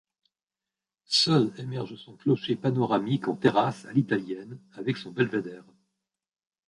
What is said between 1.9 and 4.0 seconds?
son clocher panoramique en terrasse à